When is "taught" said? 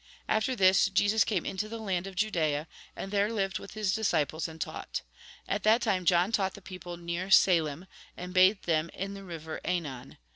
4.59-5.03, 6.31-6.55